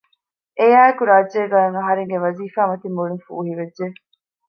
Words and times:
އެއާއެކު 0.59 1.03
ރާއްޖޭގައި 1.09 1.63
އޮތް 1.65 1.77
އަހަރެންގެ 1.79 2.17
ވަޒީފާ 2.25 2.61
މަތިން 2.69 2.95
މުޅީން 2.97 3.23
ފޫހިވެއްޖެ 3.25 3.85